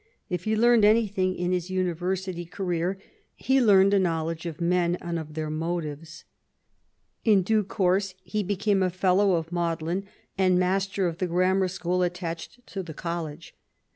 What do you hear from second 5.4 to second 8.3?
motives. In due course